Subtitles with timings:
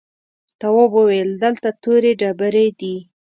[0.59, 2.95] تواب وويل: دلته تورې ډبرې دي.